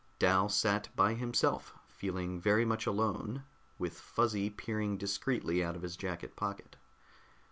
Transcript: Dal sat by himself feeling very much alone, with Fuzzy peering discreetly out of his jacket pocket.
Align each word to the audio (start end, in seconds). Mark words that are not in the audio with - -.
Dal 0.17 0.49
sat 0.49 0.89
by 0.95 1.13
himself 1.13 1.75
feeling 1.87 2.39
very 2.41 2.65
much 2.65 2.87
alone, 2.87 3.43
with 3.77 3.99
Fuzzy 3.99 4.49
peering 4.49 4.97
discreetly 4.97 5.63
out 5.63 5.75
of 5.75 5.83
his 5.83 5.95
jacket 5.95 6.35
pocket. 6.35 6.75